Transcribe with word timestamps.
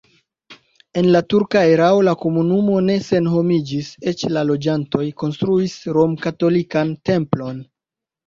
En 1.01 1.07
la 1.15 1.19
turka 1.33 1.61
erao 1.73 1.99
la 2.07 2.13
komunumo 2.21 2.77
ne 2.85 2.95
senhomiĝis, 3.09 3.91
eĉ 4.13 4.25
la 4.37 4.43
loĝantoj 4.51 5.05
konstruis 5.25 5.75
romkatolikan 5.99 6.97
templon. 7.11 7.61